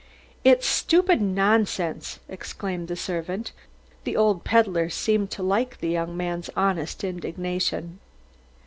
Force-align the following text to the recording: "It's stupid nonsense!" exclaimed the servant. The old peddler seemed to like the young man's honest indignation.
"It's 0.43 0.65
stupid 0.65 1.21
nonsense!" 1.21 2.19
exclaimed 2.27 2.87
the 2.87 2.95
servant. 2.95 3.51
The 4.03 4.17
old 4.17 4.43
peddler 4.43 4.89
seemed 4.89 5.29
to 5.29 5.43
like 5.43 5.77
the 5.77 5.89
young 5.89 6.17
man's 6.17 6.49
honest 6.57 7.03
indignation. 7.03 7.99